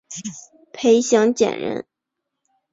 [0.73, 1.85] 裴行俭人。